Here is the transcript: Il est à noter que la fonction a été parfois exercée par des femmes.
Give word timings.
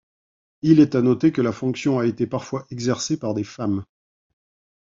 Il 0.63 0.79
est 0.79 0.95
à 0.95 1.03
noter 1.03 1.31
que 1.31 1.43
la 1.43 1.51
fonction 1.51 1.99
a 1.99 2.07
été 2.07 2.25
parfois 2.25 2.65
exercée 2.71 3.17
par 3.19 3.35
des 3.35 3.43
femmes. 3.43 3.85